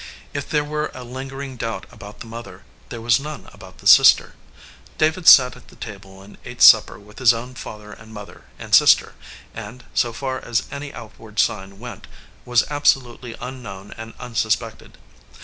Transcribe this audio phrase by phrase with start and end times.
[0.33, 4.33] If there were a lingering doubt about the mother, there was none about the sister.
[4.97, 8.73] David sat at the table and ate supper with his own father and mother and
[8.73, 9.13] sister,
[9.53, 12.07] and, so far as any outward sign went,
[12.45, 14.97] was absolutely un known and unsuspected.